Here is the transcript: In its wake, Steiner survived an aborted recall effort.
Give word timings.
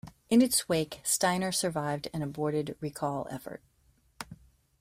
In 0.31 0.41
its 0.41 0.67
wake, 0.67 0.99
Steiner 1.03 1.51
survived 1.51 2.07
an 2.11 2.23
aborted 2.23 2.75
recall 2.81 3.27
effort. 3.29 3.61